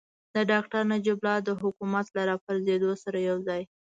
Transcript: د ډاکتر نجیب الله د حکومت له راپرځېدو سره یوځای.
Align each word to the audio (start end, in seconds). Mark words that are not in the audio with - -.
د 0.35 0.37
ډاکتر 0.51 0.81
نجیب 0.91 1.17
الله 1.21 1.35
د 1.47 1.49
حکومت 1.61 2.05
له 2.15 2.21
راپرځېدو 2.29 2.91
سره 3.03 3.17
یوځای. 3.29 3.61